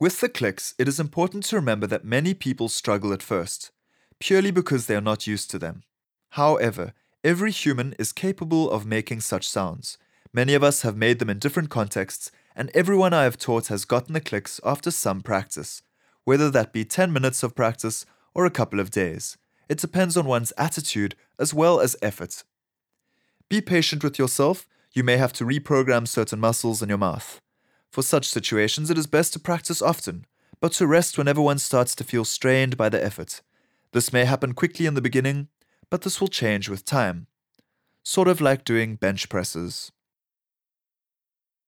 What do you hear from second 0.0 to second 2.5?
With the clicks, it is important to remember that many